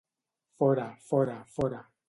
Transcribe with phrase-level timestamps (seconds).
[0.61, 1.87] Fora, fora, fora.